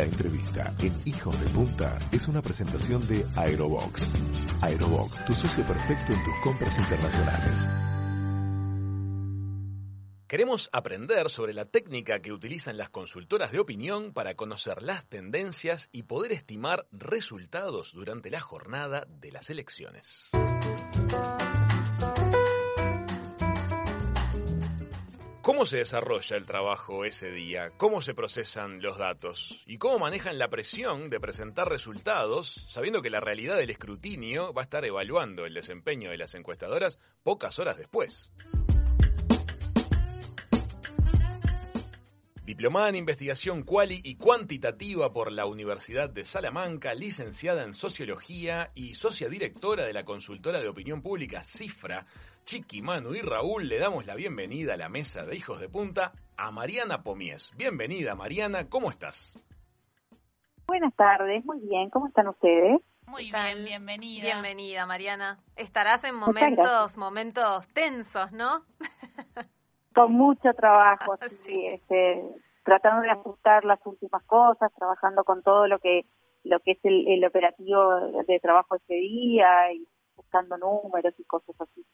[0.00, 4.08] La entrevista en Hijos de Punta es una presentación de Aerobox.
[4.62, 7.68] Aerobox, tu socio perfecto en tus compras internacionales.
[10.26, 15.90] Queremos aprender sobre la técnica que utilizan las consultoras de opinión para conocer las tendencias
[15.92, 20.30] y poder estimar resultados durante la jornada de las elecciones.
[25.42, 27.70] ¿Cómo se desarrolla el trabajo ese día?
[27.78, 29.62] ¿Cómo se procesan los datos?
[29.64, 34.60] ¿Y cómo manejan la presión de presentar resultados sabiendo que la realidad del escrutinio va
[34.60, 38.30] a estar evaluando el desempeño de las encuestadoras pocas horas después?
[42.44, 48.94] Diplomada en investigación cuali y cuantitativa por la Universidad de Salamanca, licenciada en sociología y
[48.96, 52.06] socia directora de la consultora de opinión pública Cifra,
[52.44, 56.12] Chiqui, Manu y Raúl, le damos la bienvenida a la mesa de Hijos de Punta
[56.36, 57.52] a Mariana Pomies.
[57.56, 59.36] Bienvenida Mariana, ¿cómo estás?
[60.66, 62.80] Buenas tardes, muy bien, ¿cómo están ustedes?
[63.06, 64.22] Muy bien, bienvenida.
[64.22, 65.38] Bienvenida, Mariana.
[65.56, 68.62] Estarás en momentos, momentos tensos, ¿no?
[69.94, 71.66] con mucho trabajo, sí.
[71.66, 72.22] este,
[72.64, 76.06] tratando de ajustar las últimas cosas, trabajando con todo lo que
[76.42, 81.84] lo que es el, operativo de trabajo ese día y buscando números y cosas así.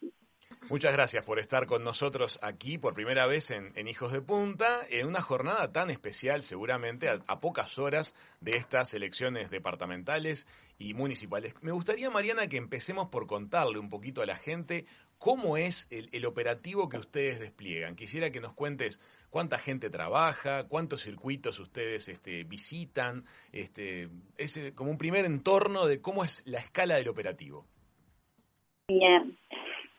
[0.69, 5.06] Muchas gracias por estar con nosotros aquí por primera vez en, Hijos de Punta, en
[5.06, 10.47] una jornada tan especial, seguramente a, pocas horas de estas elecciones departamentales
[10.78, 11.55] y municipales.
[11.61, 14.87] Me gustaría, Mariana, que empecemos por contarle un poquito a la gente
[15.19, 17.97] ¿Cómo es el, operativo que ustedes despliegan?
[17.97, 19.00] Quisiera que nos cuentes
[19.31, 25.87] cuánta gente trabaja, cuántos circuitos ustedes este, visitan, este, es eh, como un primer entorno
[25.87, 27.67] de cómo es la escala del operativo.
[28.89, 29.37] Bien.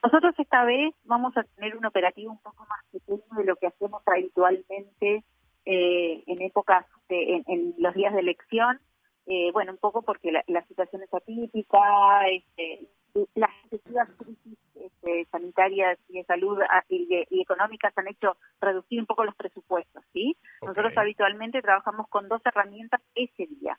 [0.04, 3.68] Nosotros esta vez vamos a tener un operativo un poco más pequeño de lo que
[3.68, 5.24] hacemos habitualmente
[5.66, 8.80] eh, en épocas, de, en, los días de elección.
[9.26, 12.88] Eh, bueno, un poco porque la, la situación es atípica, este,
[13.36, 19.06] las sucesivas crisis este, sanitarias y de salud ah, y, económicas han hecho reducir un
[19.06, 20.38] poco los presupuestos, ¿sí?
[20.62, 23.78] Nosotros habitualmente trabajamos con dos herramientas ese día,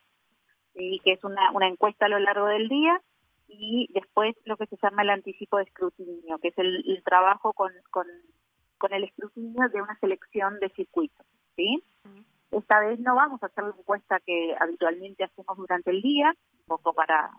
[0.75, 3.01] y que es una, una encuesta a lo largo del día
[3.59, 7.73] y después lo que se llama el anticipo de escrutinio, que es el, trabajo con,
[7.91, 8.07] con,
[8.79, 11.27] con, el escrutinio de una selección de circuitos,
[11.57, 11.83] ¿sí?
[12.53, 16.67] Esta vez no vamos a hacer la encuesta que habitualmente hacemos durante el día, un
[16.67, 17.31] poco para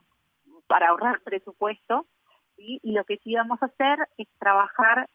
[0.67, 2.05] para ahorrar presupuesto,
[2.57, 5.09] y lo que sí vamos a hacer es trabajar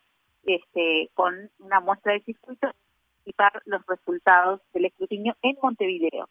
[0.45, 2.71] este, con una muestra de circuito
[3.25, 6.29] y para los resultados del escrutinio en Montevideo.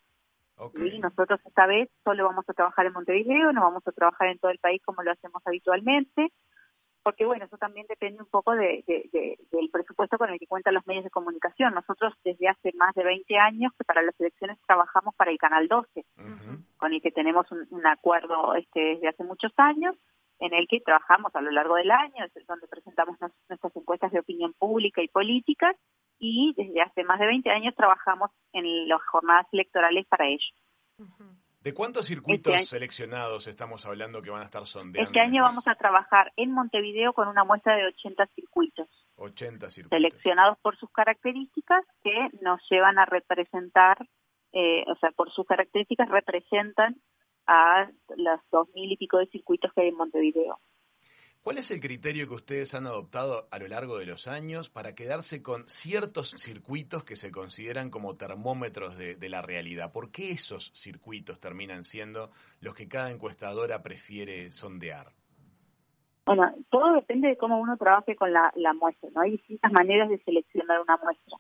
[0.76, 4.40] Y nosotros esta vez solo vamos a trabajar en Montevideo, no vamos a trabajar en
[4.40, 6.32] todo el país como lo hacemos habitualmente,
[7.04, 8.84] porque bueno, eso también depende un poco de,
[9.52, 11.74] del presupuesto con el que cuentan los medios de comunicación.
[11.74, 15.68] Nosotros desde hace más de 20 años que para las elecciones trabajamos para el Canal
[15.68, 16.06] 12,
[16.78, 19.98] con el que tenemos un, acuerdo este, desde hace muchos años,
[20.40, 24.20] en el que trabajamos a lo largo del año, es donde presentamos nuestras encuestas de
[24.20, 25.76] opinión pública y políticas,
[26.24, 30.48] y desde hace más de 20 años trabajamos en las jornadas electorales para ello.
[31.60, 35.06] ¿De cuántos circuitos este seleccionados estamos hablando que van a estar sondeando?
[35.06, 38.88] Este año vamos a trabajar en Montevideo con una muestra de 80 circuitos.
[39.18, 39.98] 80 circuitos.
[39.98, 43.98] Seleccionados por sus características que nos llevan a representar,
[44.54, 47.02] eh, o sea, por sus características representan
[47.48, 50.60] a los dos mil y pico de circuitos que hay en Montevideo.
[51.44, 54.96] ¿Cuál es el criterio que ustedes han adoptado a lo largo de los años para
[54.96, 59.92] quedarse con ciertos circuitos que se consideran como termómetros de, la realidad?
[59.92, 62.32] ¿Por qué esos circuitos terminan siendo
[62.62, 65.08] los que cada encuestadora prefiere sondear?
[66.26, 69.20] Bueno, todo depende de cómo uno trabaje con la, muestra, ¿no?
[69.20, 71.38] Hay distintas maneras de seleccionar una muestra.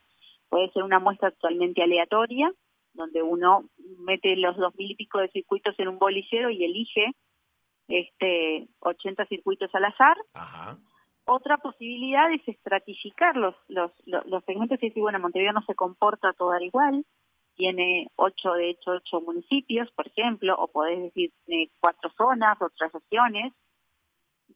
[0.49, 2.51] Puede ser una muestra totalmente aleatoria,
[2.93, 7.13] donde uno mete los dos mil y pico de circuitos en un bolillero y elige
[7.87, 10.17] este 80 circuitos al azar.
[11.25, 16.33] Otra posibilidad es estratificar los, los, los, segmentos y decir, bueno, Montevideo no se comporta
[16.33, 17.05] todo igual,
[17.55, 22.69] tiene ocho, de hecho, ocho municipios, por ejemplo, o podés decir tiene cuatro zonas o
[22.77, 23.53] tres regiones,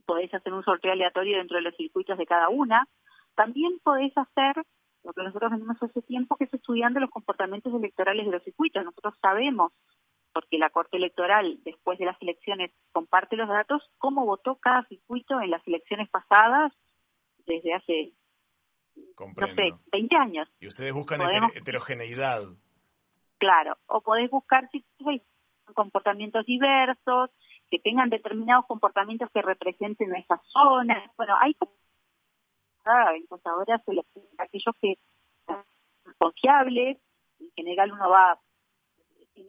[0.06, 2.88] podés hacer un sorteo aleatorio dentro de los circuitos de cada una.
[3.36, 4.56] También podés hacer
[5.04, 8.84] lo que nosotros venimos hace tiempo, que es estudiando los comportamientos electorales de los circuitos.
[8.84, 9.72] Nosotros sabemos
[10.38, 15.42] porque la Corte Electoral, después de las elecciones, comparte los datos, cómo votó cada circuito
[15.42, 16.72] en las elecciones pasadas
[17.48, 18.14] desde hace,
[18.96, 20.48] no sé, 20 años.
[20.60, 21.22] Y ustedes buscan
[21.56, 22.44] heterogeneidad.
[23.40, 24.70] Claro, o podés buscar
[25.74, 27.32] comportamientos diversos,
[27.72, 31.10] que tengan determinados comportamientos que representen esas zonas.
[31.18, 31.58] Bueno, hay
[32.86, 33.82] ahora
[34.38, 35.00] aquellos que
[35.48, 35.66] son
[36.20, 37.00] confiables,
[37.40, 38.40] en general uno va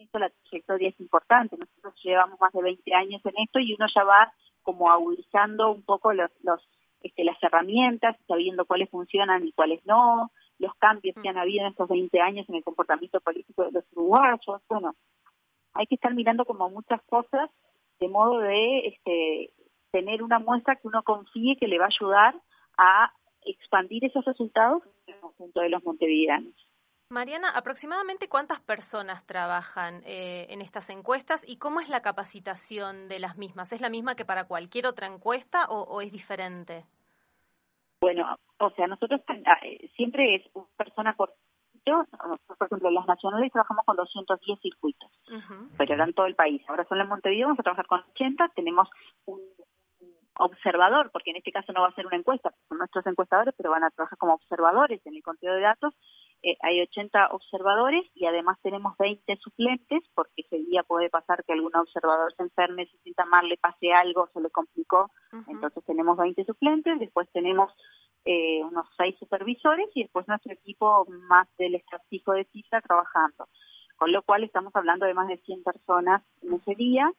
[0.01, 1.57] esto la trayectoria es importante.
[1.57, 4.33] Nosotros llevamos más de 20 años en esto y uno ya va
[4.63, 6.61] como agudizando un poco los, los
[7.01, 11.71] este, las herramientas, sabiendo cuáles funcionan y cuáles no, los cambios que han habido en
[11.71, 14.63] estos 20 años en el comportamiento político de los uruguayos.
[14.69, 14.97] Bueno,
[15.75, 17.51] hay que estar mirando como muchas cosas
[18.01, 19.53] de modo de este,
[19.91, 22.35] tener una muestra que uno confíe que le va a ayudar
[22.77, 23.13] a
[23.43, 26.55] expandir esos resultados en el conjunto de los montevideanos.
[27.11, 33.19] Mariana, aproximadamente cuántas personas trabajan eh, en estas encuestas y cómo es la capacitación de
[33.19, 33.73] las mismas.
[33.73, 36.85] ¿Es la misma que para cualquier otra encuesta o, es diferente?
[38.03, 39.23] Bueno, o sea, nosotros
[39.63, 41.35] eh, siempre es una persona por
[42.59, 45.11] por ejemplo, las nacionales trabajamos con 210 circuitos,
[45.79, 46.63] pero eran todo el país.
[46.69, 48.91] Ahora son en Montevideo, vamos a trabajar con 80, tenemos
[49.25, 49.41] un
[50.39, 53.71] observador, porque en este caso no va a ser una encuesta, son nuestros encuestadores, pero
[53.71, 55.95] van a trabajar como observadores en el conteo de datos.
[56.43, 61.53] Eh, hay 80 observadores y además tenemos 20 suplentes, porque ese día puede pasar que
[61.53, 65.11] algún observador se enferme, se sienta mal, le pase algo, se le complicó.
[65.49, 67.73] Entonces tenemos 20 suplentes, después tenemos
[68.25, 73.49] eh, unos 6 supervisores y después nuestro equipo más del estratégico de CISA trabajando.
[73.97, 77.13] Con lo cual estamos hablando de más de 100 personas en ese día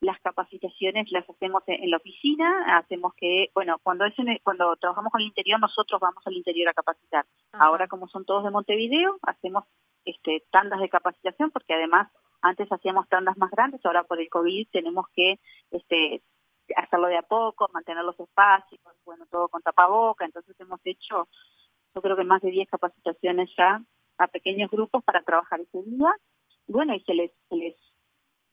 [0.00, 4.14] las capacitaciones las hacemos en la oficina, hacemos que, bueno, cuando es
[4.44, 7.26] cuando trabajamos con el interior, nosotros vamos al interior a capacitar.
[7.52, 9.64] Ahora, como son todos de Montevideo, hacemos
[10.04, 12.08] este, tandas de capacitación, porque además
[12.42, 15.40] antes hacíamos tandas más grandes, ahora por el COVID tenemos que
[15.72, 16.22] este,
[16.76, 21.28] hacerlo de a poco, mantener los espacios, bueno, todo con tapaboca, entonces hemos hecho,
[21.94, 23.82] yo creo que más de 10 capacitaciones ya
[24.18, 26.14] a pequeños grupos para trabajar ese día.
[26.66, 27.74] Y bueno, y se les, se les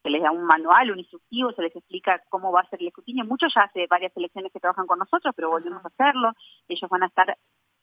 [0.05, 2.89] se les da un manual, un instructivo, se les explica cómo va a ser el
[2.89, 3.25] escrutinio.
[3.25, 6.31] Muchos ya hace varias selecciones que trabajan con nosotros, pero volvemos a hacerlo.
[6.67, 7.35] Ellos van a estar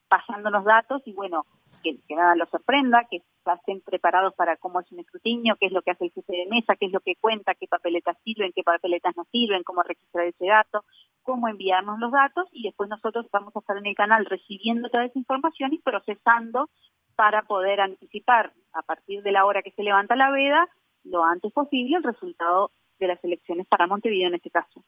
[0.07, 1.47] pasándonos datos y bueno,
[1.83, 3.23] que, nada los sorprenda, que
[3.57, 6.47] estén preparados para cómo es un escrutinio, qué es lo que hace el jefe de
[6.47, 10.27] mesa, qué es lo que cuenta, qué papeletas sirven, qué papeletas no sirven, cómo registrar
[10.27, 10.85] ese dato,
[11.23, 15.07] cómo enviarnos los datos y después nosotros vamos a estar en el canal recibiendo toda
[15.07, 16.71] esa información y procesando
[17.17, 20.69] para poder anticipar a partir de la hora que se levanta la veda
[21.05, 24.85] lo antes posible el resultado de las elecciones para Montevideo en este caso.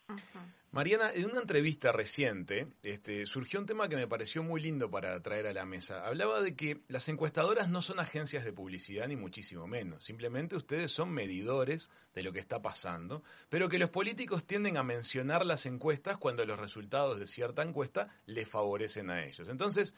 [0.74, 5.22] Mariana, en una entrevista reciente este, surgió un tema que me pareció muy lindo para
[5.22, 6.04] traer a la mesa.
[6.04, 10.02] Hablaba de que las encuestadoras no son agencias de publicidad ni muchísimo menos.
[10.02, 14.82] Simplemente ustedes son medidores de lo que está pasando, pero que los políticos tienden a
[14.82, 19.46] mencionar las encuestas cuando los resultados de cierta encuesta les favorecen a ellos.
[19.48, 19.94] Entonces,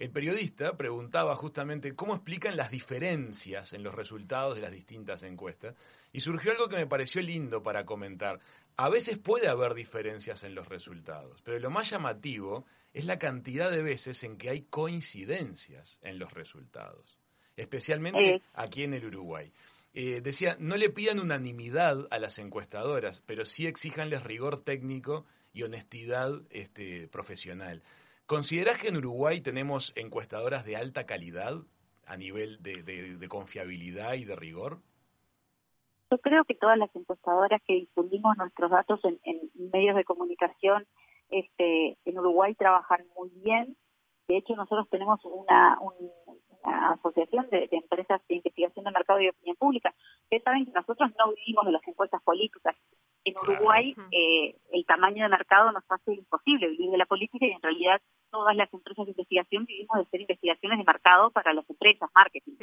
[0.00, 5.74] el periodista preguntaba justamente cómo explican las diferencias en los resultados de las distintas encuestas
[6.12, 8.40] y surgió algo que me pareció lindo para comentar.
[8.82, 13.70] A veces puede haber diferencias en los resultados, pero lo más llamativo es la cantidad
[13.70, 17.18] de veces en que hay coincidencias en los resultados,
[17.58, 19.52] especialmente aquí en el Uruguay.
[19.92, 25.62] Eh, decía, no le pidan unanimidad a las encuestadoras, pero sí exíjanles rigor técnico y
[25.64, 27.82] honestidad este, profesional.
[28.24, 31.60] ¿Considerás que en Uruguay tenemos encuestadoras de alta calidad
[32.06, 34.80] a nivel de, confiabilidad y de rigor?
[36.10, 39.20] Yo creo que todas las encuestadoras que difundimos nuestros datos en,
[39.72, 40.84] medios de comunicación
[41.30, 43.76] este, en Uruguay trabajan muy bien.
[44.26, 45.78] De hecho, nosotros tenemos una,
[46.64, 49.94] asociación de, empresas de investigación de mercado y opinión pública.
[50.24, 52.76] Ustedes saben que nosotros no vivimos de las encuestas políticas.
[53.24, 57.52] En Uruguay, eh, el tamaño de mercado nos hace imposible vivir de la política y
[57.52, 58.00] en realidad
[58.30, 62.56] todas las empresas de investigación vivimos de hacer investigaciones de mercado para las empresas, marketing,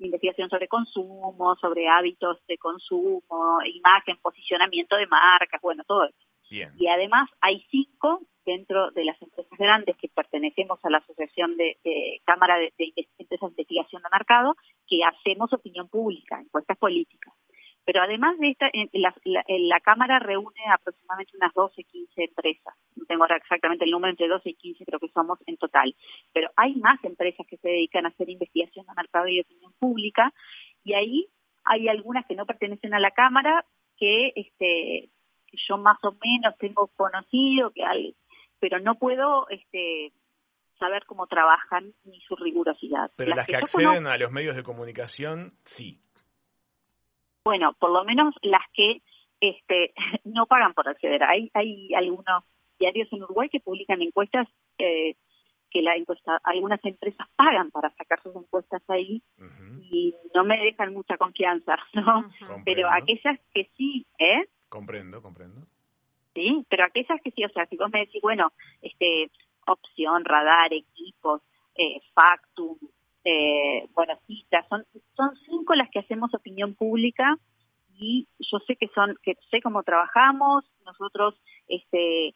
[0.00, 6.16] Investigación sobre consumo, sobre hábitos de consumo, imagen, posicionamiento de marcas, bueno, todo eso.
[6.50, 11.76] Y además hay cinco dentro de las empresas grandes que pertenecemos a la Asociación de,
[12.24, 14.56] Cámara de, de, Empresas de Investigación de Mercado
[14.88, 17.32] que hacemos opinión pública, encuestas políticas.
[17.90, 19.12] Pero además de esta, la,
[19.48, 22.72] la, Cámara reúne aproximadamente unas 12, 15 empresas.
[22.94, 25.96] No tengo ahora exactamente el número, entre 12 y 15 creo que somos en total.
[26.32, 30.32] Pero hay más empresas que se dedican a hacer investigación de mercado y opinión pública
[30.84, 31.26] y ahí
[31.64, 33.64] hay algunas que no pertenecen a la Cámara
[33.96, 35.08] que este
[35.66, 38.14] yo más o menos tengo conocido que hay,
[38.60, 40.12] pero no puedo este
[40.78, 43.10] saber cómo trabajan ni su rigurosidad.
[43.16, 46.00] Pero las, que, acceden a los medios de comunicación, sí.
[47.44, 49.02] Bueno, por lo menos las que
[49.40, 49.92] este,
[50.24, 51.22] no pagan por acceder.
[51.24, 52.44] Hay, hay algunos
[52.78, 55.14] diarios en Uruguay que publican encuestas eh,
[55.70, 59.22] que la encuesta, algunas empresas pagan para sacar sus encuestas ahí
[59.90, 62.28] y no me dejan mucha confianza, ¿no?
[62.64, 64.48] Pero aquellas que sí, ¿eh?
[64.68, 65.62] Comprendo, comprendo.
[66.34, 69.30] Sí, pero aquellas que sí, o sea, si vos me decís, bueno, este,
[69.66, 71.42] opción, radar, equipos,
[71.76, 72.76] eh, Factum,
[73.24, 74.84] eh, bueno, citas, son,
[75.14, 77.38] son cinco las que hacemos opinión pública
[77.94, 81.34] y yo sé que son, que sé cómo trabajamos, nosotros,
[81.68, 82.34] este,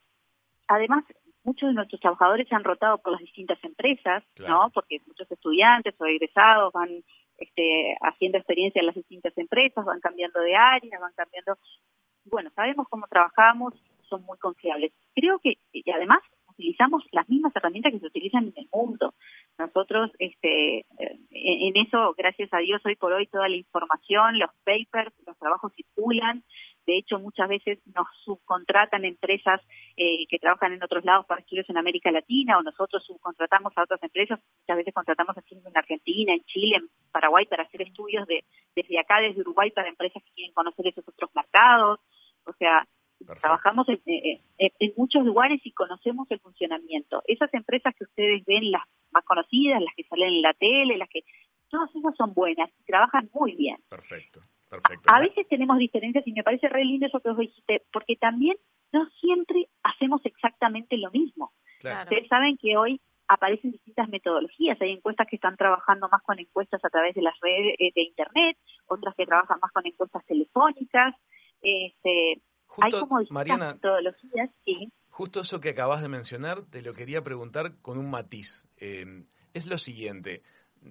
[0.68, 1.04] además,
[1.42, 4.70] muchos de nuestros trabajadores se han rotado por las distintas empresas, ¿no?
[4.72, 7.02] Porque muchos estudiantes o egresados van
[7.38, 11.58] este, haciendo experiencia en las distintas empresas, van cambiando de área, van cambiando.
[12.24, 13.74] Bueno, sabemos cómo trabajamos,
[14.08, 14.92] son muy confiables.
[15.14, 19.14] Creo que, y además, utilizamos las mismas herramientas que se utilizan en el mundo.
[19.58, 24.50] Nosotros, este, eh, en eso, gracias a Dios, hoy por hoy toda la información, los
[24.64, 26.42] papers, los trabajos circulan.
[26.86, 29.60] De hecho, muchas veces nos subcontratan empresas
[29.96, 33.84] eh, que trabajan en otros lados para estudios en América Latina o nosotros subcontratamos a
[33.84, 34.40] otras empresas.
[34.62, 38.44] Muchas veces contratamos aquí en Argentina, en Chile, en Paraguay para hacer estudios de,
[38.74, 42.00] desde acá, desde Uruguay, para empresas que quieren conocer esos otros mercados.
[42.44, 42.86] O sea,
[43.40, 44.00] Trabajamos en,
[44.58, 47.22] en, muchos lugares y conocemos el funcionamiento.
[47.26, 51.08] Esas empresas que ustedes ven, las más conocidas, las que salen en la tele, las
[51.08, 51.24] que
[51.68, 53.76] todas esas son buenas y trabajan muy bien.
[53.88, 54.40] Perfecto,
[54.70, 55.08] perfecto.
[55.12, 58.56] A veces tenemos diferencias y me parece re lindo eso que os dijiste, porque también
[58.92, 61.52] no siempre hacemos exactamente lo mismo.
[61.76, 64.80] Ustedes saben que hoy aparecen distintas metodologías.
[64.80, 68.02] Hay encuestas que están trabajando más con encuestas a través de las redes eh, de
[68.02, 71.14] Internet, otras que trabajan más con encuestas telefónicas.
[71.62, 72.40] Este,
[72.82, 74.92] hay como Mariana, metodologías, sí.
[75.10, 78.66] Justo eso que acabas de mencionar, te lo quería preguntar con un matiz.
[78.78, 80.42] Eh, es lo siguiente.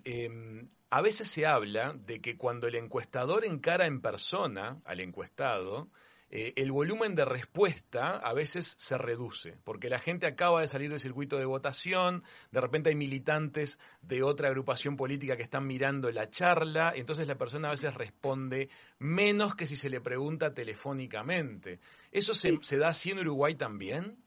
[0.05, 5.89] Eh, a veces se habla de que cuando el encuestador encara en persona al encuestado,
[6.35, 10.89] eh, el volumen de respuesta a veces se reduce, porque la gente acaba de salir
[10.89, 16.11] del circuito de votación, de repente hay militantes de otra agrupación política que están mirando
[16.11, 21.79] la charla, entonces la persona a veces responde menos que si se le pregunta telefónicamente.
[22.11, 24.17] ¿Eso se, se da así en Uruguay también?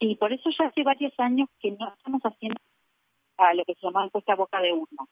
[0.00, 2.58] Sí, por eso ya hace varios años que no estamos haciendo
[3.36, 5.06] a lo que se llama encuesta boca de urna.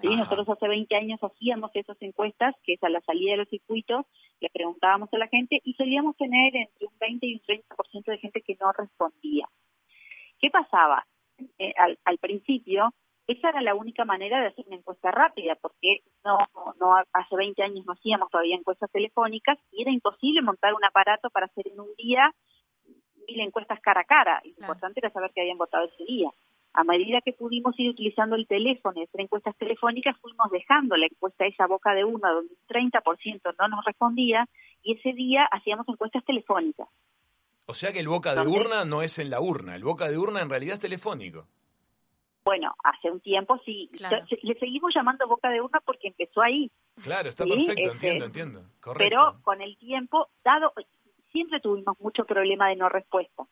[0.00, 0.14] ¿Sí?
[0.16, 4.06] Nosotros hace 20 años hacíamos esas encuestas, que es a la salida de los circuitos,
[4.40, 8.18] le preguntábamos a la gente y solíamos tener entre un 20 y un 30% de
[8.18, 9.48] gente que no respondía.
[10.38, 11.06] ¿Qué pasaba?
[11.58, 12.92] Eh, al, al, principio,
[13.26, 16.38] esa era la única manera de hacer una encuesta rápida, porque no,
[16.80, 21.30] no hace 20 años no hacíamos todavía encuestas telefónicas y era imposible montar un aparato
[21.30, 22.32] para hacer en un día
[23.26, 24.40] mil encuestas cara a cara.
[24.44, 26.30] Lo importante era saber que habían votado ese día
[26.76, 31.06] a medida que pudimos ir utilizando el teléfono y hacer encuestas telefónicas, fuimos dejando la
[31.06, 34.46] encuesta esa boca de una, donde un 30% no nos respondía,
[34.82, 36.86] y ese día hacíamos encuestas telefónicas.
[37.64, 40.18] O sea que el boca de urna no es en la urna, el boca de
[40.18, 41.46] urna en realidad es telefónico.
[42.44, 43.90] Bueno, hace un tiempo sí.
[44.42, 46.70] Le seguimos llamando boca de urna porque empezó ahí.
[47.02, 48.62] Claro, está perfecto, entiendo, entiendo.
[48.80, 48.98] Correcto.
[48.98, 50.72] Pero con el tiempo, dado,
[51.32, 53.46] siempre tuvimos mucho problema de no respuesta.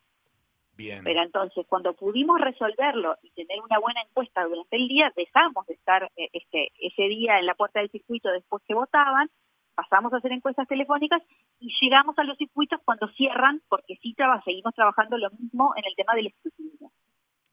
[1.03, 5.73] Pero entonces, cuando pudimos resolverlo y tener una buena encuesta durante el día, dejamos de
[5.73, 9.29] estar eh, este, ese día en la puerta del circuito después que votaban,
[9.75, 11.21] pasamos a hacer encuestas telefónicas
[11.59, 15.95] y llegamos a los circuitos cuando cierran, porque sí seguimos trabajando lo mismo en el
[15.95, 16.91] tema del escrutinio.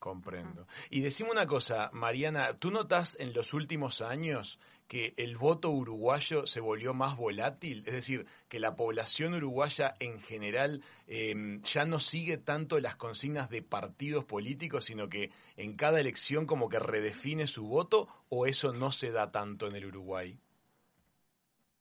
[0.03, 0.67] Comprendo.
[0.91, 6.45] Y decime una cosa, Mariana, ¿tú notas en los últimos años que el voto uruguayo
[6.45, 7.85] se volvió más volátil?
[7.87, 13.49] Es decir, que la población uruguaya en general em, ya no sigue tanto las consignas
[13.49, 18.73] de partidos políticos, sino que en cada elección como que redefine su voto, o eso
[18.73, 20.37] no se da tanto en el Uruguay?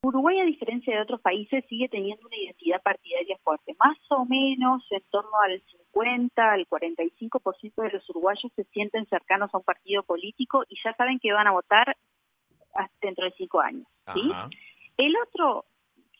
[0.03, 3.75] Uruguay, a diferencia de otros países, sigue teniendo una identidad partidaria fuerte.
[3.79, 9.53] Más o menos en torno al 50, al 45% de los uruguayos se sienten cercanos
[9.53, 11.95] a un partido político y ya saben que van a votar
[12.99, 13.85] dentro de cinco años.
[14.13, 14.31] ¿sí?
[14.97, 15.65] El otro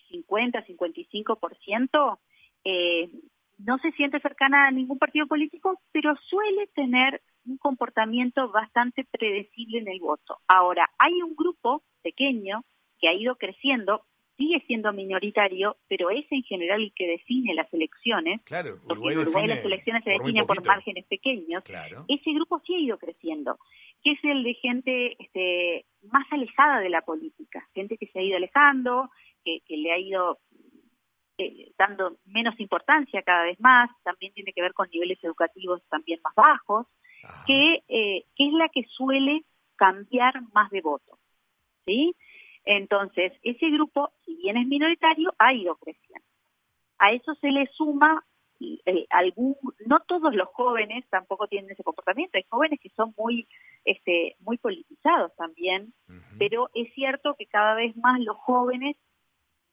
[0.10, 2.20] 50, 55%
[2.66, 3.10] eh,
[3.58, 9.80] no se siente cercana a ningún partido político, pero suele tener un comportamiento bastante predecible
[9.80, 10.40] en el voto.
[10.48, 12.64] Ahora, hay un grupo pequeño
[13.02, 14.06] que ha ido creciendo,
[14.38, 18.42] sigue siendo minoritario, pero es en general el que define las elecciones.
[18.44, 21.64] Claro, Uruguay, Uruguay las elecciones se definen por márgenes pequeños.
[22.08, 23.60] Ese grupo sí ha ido creciendo,
[24.04, 28.24] que es el de gente este, más alejada de la política, gente que se ha
[28.24, 29.10] ido alejando,
[29.44, 30.40] que, le ha ido
[31.38, 36.20] eh, dando menos importancia cada vez más, también tiene que ver con niveles educativos también
[36.24, 36.88] más bajos,
[37.46, 39.44] que, eh, que es la que suele
[39.76, 41.20] cambiar más de voto.
[41.86, 42.16] ¿sí?
[42.66, 46.26] Entonces, ese grupo, si bien es minoritario, ha ido creciendo.
[46.98, 48.24] A eso se le suma
[48.86, 49.56] eh, algún,
[49.88, 53.48] no todos los jóvenes tampoco tienen ese comportamiento, hay jóvenes que son muy,
[53.86, 55.96] este, muy politizados también,
[56.38, 58.98] pero es cierto que cada vez más los jóvenes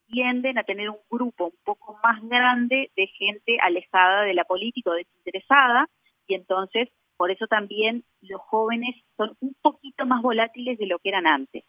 [0.06, 4.90] tienden a tener un grupo un poco más grande de gente alejada de la política
[4.90, 5.90] o desinteresada,
[6.26, 11.10] y entonces por eso también los jóvenes son un poquito más volátiles de lo que
[11.10, 11.64] eran antes.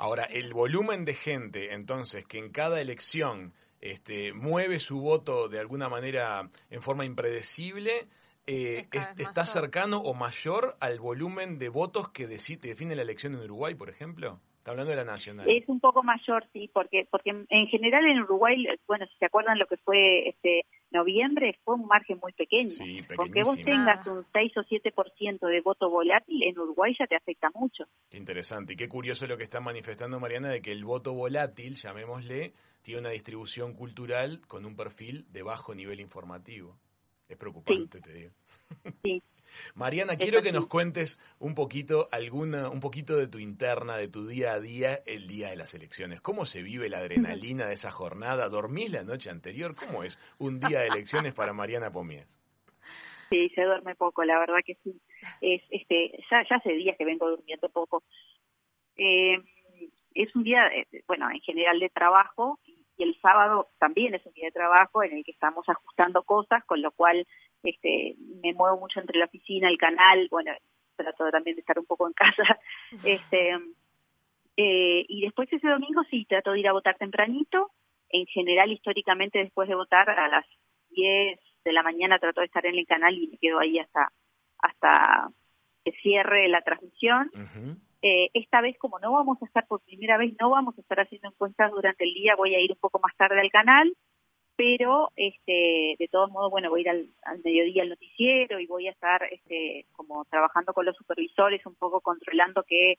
[0.00, 3.52] Ahora, el volumen de gente, entonces, que en cada elección
[3.82, 8.06] este, mueve su voto de alguna manera en forma impredecible,
[8.46, 8.86] eh,
[9.18, 13.90] ¿está cercano o mayor al volumen de votos que define la elección en Uruguay, por
[13.90, 14.40] ejemplo?
[14.56, 15.46] Está hablando de la nacional.
[15.50, 19.58] Es un poco mayor, sí, porque porque en general en Uruguay, bueno, si se acuerdan
[19.58, 22.70] lo que fue este noviembre, fue un margen muy pequeño.
[22.70, 27.16] Sí, porque vos tengas un 6 o 7% de voto volátil, en Uruguay ya te
[27.16, 27.84] afecta mucho.
[28.10, 28.74] interesante.
[28.74, 33.00] Y qué curioso lo que está manifestando Mariana de que el voto volátil, llamémosle, tiene
[33.00, 36.78] una distribución cultural con un perfil de bajo nivel informativo.
[37.28, 38.32] Es preocupante, te digo.
[39.02, 39.22] Sí.
[39.74, 44.26] Mariana, quiero que nos cuentes un poquito alguna, un poquito de tu interna, de tu
[44.26, 46.20] día a día, el día de las elecciones.
[46.20, 48.48] ¿Cómo se vive la adrenalina de esa jornada?
[48.48, 49.74] ¿Dormís la noche anterior?
[49.74, 52.38] ¿Cómo es un día de elecciones para Mariana Pomías?
[53.30, 55.00] Sí, se duerme poco, la verdad que sí.
[55.40, 58.02] Es, este, ya, ya hace días que vengo durmiendo poco.
[58.96, 59.38] Eh,
[60.14, 62.58] es un día, eh, bueno, en general de trabajo
[62.96, 66.64] y el sábado también es un día de trabajo en el que estamos ajustando cosas,
[66.64, 67.26] con lo cual
[67.62, 68.09] este,
[68.40, 70.52] me muevo mucho entre la oficina, el canal, bueno,
[70.96, 72.58] trato también de estar un poco en casa,
[73.04, 73.54] este,
[74.56, 77.70] eh, y después ese domingo sí, trato de ir a votar tempranito,
[78.10, 80.44] en general históricamente después de votar a las
[80.90, 84.12] 10 de la mañana trato de estar en el canal y me quedo ahí hasta,
[84.58, 85.30] hasta
[85.84, 87.30] que cierre la transmisión.
[88.02, 90.98] Eh, esta vez, como no vamos a estar por primera vez, no vamos a estar
[91.00, 93.94] haciendo encuestas durante el día, voy a ir un poco más tarde al canal
[94.60, 97.08] pero este, de todos modos, bueno, voy a ir al,
[97.42, 102.02] mediodía al noticiero y voy a estar este, como trabajando con los supervisores, un poco
[102.02, 102.98] controlando que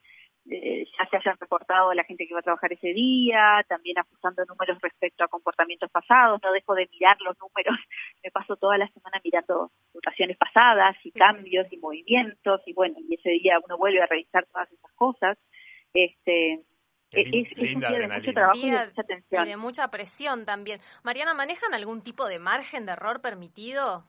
[0.50, 4.44] eh, ya se hayan reportado la gente que va a trabajar ese día, también ajustando
[4.46, 7.78] números respecto a comportamientos pasados, no dejo de mirar los números,
[8.24, 13.14] me paso toda la semana mirando votaciones pasadas y cambios y movimientos y bueno, y
[13.14, 15.38] ese día uno vuelve a revisar todas esas cosas.
[15.94, 16.62] Este,
[17.12, 19.48] es, un día de mucho trabajo y de mucha tensión.
[19.48, 20.80] Y de mucha presión también.
[21.04, 24.06] Mariana, ¿manejan algún tipo de margen de error permitido?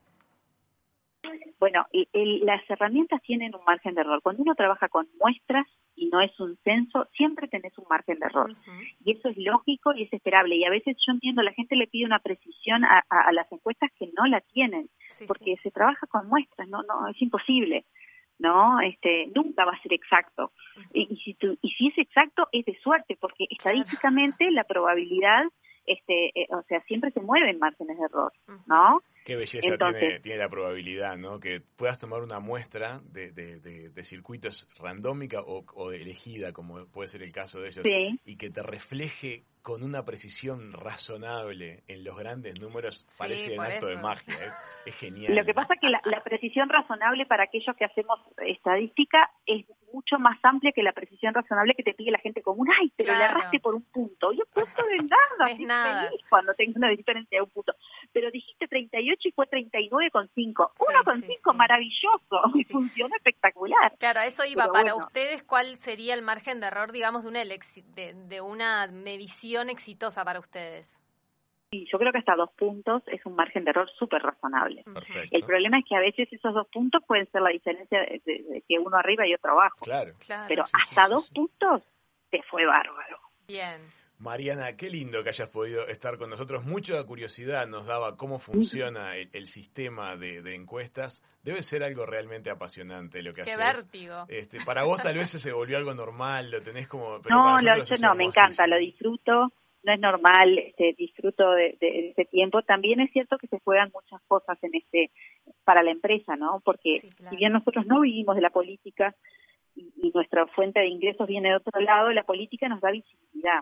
[1.60, 4.20] Bueno, las herramientas tienen un margen de error.
[4.22, 8.26] Cuando uno trabaja con muestras y no es un censo, siempre tenés un margen de
[8.26, 8.56] error.
[9.04, 10.56] Y eso es lógico y es esperable.
[10.56, 14.10] Y a veces yo entiendo, la gente le pide una precisión a, las encuestas que
[14.16, 14.88] no la tienen,
[15.28, 17.84] porque se trabaja con muestras, no, no, es imposible.
[18.42, 18.80] ¿No?
[18.80, 20.52] Este, nunca va a ser exacto.
[20.92, 25.44] y, si y si es exacto, es de suerte, porque estadísticamente la probabilidad,
[25.86, 28.32] este, eh, o sea, siempre se mueve en márgenes de error,
[28.66, 29.00] ¿no?
[29.24, 31.38] Qué belleza tiene, tiene, la probabilidad, ¿no?
[31.38, 37.08] Que puedas tomar una muestra de, de, de, circuitos randómica o, o, elegida, como puede
[37.08, 37.84] ser el caso de ellos,
[38.24, 43.86] y que te refleje con una precisión razonable en los grandes números, parece un acto
[43.86, 44.34] de magia.
[44.34, 44.50] ¿eh?
[44.86, 45.36] Es genial.
[45.36, 50.18] Lo que pasa es que la, precisión razonable para aquellos que hacemos estadística es mucho
[50.18, 52.66] más amplia que la precisión razonable que te pide la gente común.
[52.80, 54.32] Ay, pero le erraste por un punto.
[54.32, 55.52] Yo punto de nada.
[55.52, 56.10] es nada.
[56.28, 57.72] cuando tengo una diferencia de un punto.
[58.12, 60.72] Pero dijiste 38 y fue 39,5.
[60.76, 63.94] 1,5 maravilloso y funciona espectacular.
[63.98, 64.68] Claro, eso iba.
[64.68, 69.70] para ustedes, ¿cuál sería el margen de error, digamos, de una, de, de una medición
[69.70, 71.02] exitosa para ustedes?
[71.72, 74.84] Sí, yo creo que hasta dos puntos es un margen de error súper razonable.
[75.30, 78.78] El problema es que a veces esos dos puntos pueden ser la diferencia de, que
[78.78, 79.78] uno arriba y otro abajo.
[79.80, 80.12] Claro.
[80.48, 81.82] Pero hasta dos puntos
[82.30, 83.18] te fue bárbaro.
[83.46, 83.80] Bien.
[84.22, 86.64] Mariana, qué lindo que hayas podido estar con nosotros.
[86.64, 91.24] Mucha curiosidad nos daba cómo funciona el, sistema de, encuestas.
[91.42, 93.56] Debe ser algo realmente apasionante lo que haces.
[93.56, 94.24] Qué vértigo.
[94.28, 97.18] Este, para vos tal vez se volvió algo normal, lo tenés como...
[97.28, 99.52] no, lo, yo no, me encanta, lo disfruto
[99.84, 102.62] no es normal, este, disfruto de, de, ese tiempo.
[102.62, 105.10] También es cierto que se juegan muchas cosas en este
[105.64, 106.62] para la empresa, ¿no?
[106.64, 109.16] Porque si bien nosotros no vivimos de la política
[109.74, 113.60] y, nuestra fuente de ingresos viene de otro lado, la política nos da visibilidad.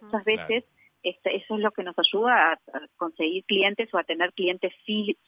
[0.00, 0.64] Muchas veces
[1.02, 2.58] este, eso es lo que nos ayuda a,
[2.96, 4.72] conseguir clientes o a tener clientes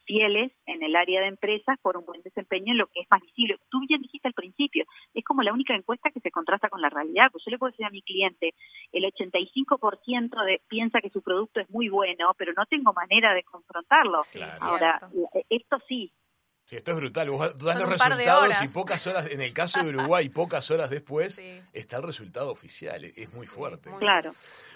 [0.05, 3.23] fieles en el área de empresas por un buen desempeño en lo que es más
[3.23, 3.59] visible.
[3.71, 6.91] Tú bien dijiste al principio, es como la única encuesta que se contrasta con la
[6.91, 7.31] realidad.
[7.33, 8.55] Pues yo le puedo decir a mi cliente,
[8.93, 13.43] el 85% de, piensa que su producto es muy bueno, pero no tengo manera de
[13.43, 14.19] confrontarlo.
[14.61, 15.01] Ahora,
[15.49, 16.13] esto sí,
[16.73, 17.29] Sí, esto es brutal.
[17.29, 21.39] Vos das los resultados y pocas horas, en el caso de Uruguay, pocas horas después
[21.75, 23.05] está el resultado oficial.
[23.05, 23.91] Es muy fuerte.
[23.99, 24.31] Claro.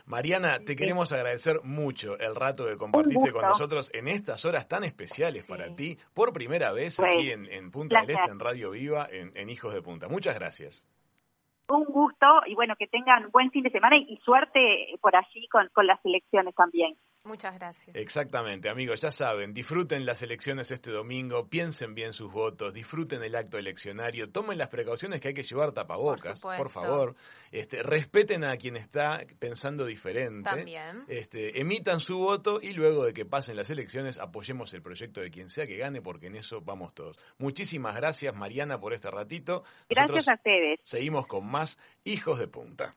[0.04, 4.84] Mariana, te queremos agradecer mucho el rato que compartiste con nosotros en estas horas tan
[4.84, 9.48] especiales para ti, por primera vez aquí en, Punta del Este, en Radio Viva, en,
[9.48, 10.06] Hijos de Punta.
[10.06, 10.84] Muchas gracias.
[11.68, 15.86] Un gusto y bueno, que tengan buen fin de semana y, suerte por allí con
[15.86, 16.94] las elecciones también.
[17.26, 17.94] Muchas gracias.
[17.96, 23.34] Exactamente, amigos, ya saben, disfruten las elecciones este domingo, piensen bien sus votos, disfruten el
[23.34, 27.16] acto eleccionario, tomen las precauciones que hay que llevar tapabocas, por, favor,
[27.50, 31.04] este, respeten a quien está pensando diferente, También.
[31.08, 35.30] Este, emitan su voto y luego de que pasen las elecciones apoyemos el proyecto de
[35.30, 37.18] quien sea que gane porque en eso vamos todos.
[37.38, 39.64] Muchísimas gracias Mariana por este ratito.
[39.88, 40.78] Gracias a ustedes.
[40.84, 42.96] Seguimos con más Hijos de Punta.